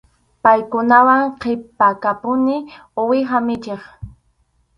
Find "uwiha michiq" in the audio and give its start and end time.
3.01-3.81